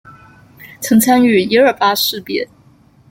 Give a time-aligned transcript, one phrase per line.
[0.79, 2.49] 曾参与一二八事变。